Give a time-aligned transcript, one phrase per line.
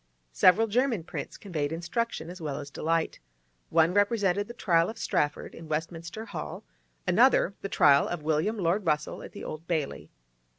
[0.33, 3.19] Several German prints conveyed instruction as well as delight;
[3.69, 6.63] one represented the trial of Strafford in Westminster Hall;
[7.05, 10.09] another, the trial of William Lord Russell, at the Old Bailey.